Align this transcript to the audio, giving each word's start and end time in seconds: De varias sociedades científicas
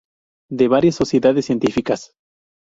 De 0.49 0.67
varias 0.67 0.95
sociedades 0.95 1.45
científicas 1.45 2.15